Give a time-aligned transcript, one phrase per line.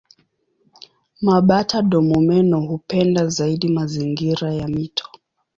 [1.21, 5.05] Mabata-domomeno hupenda zaidi mazingira ya mito.